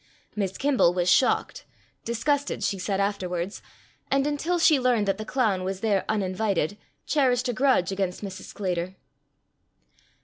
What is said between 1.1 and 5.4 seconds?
shocked disgusssted, she said afterwards; and until she learned that the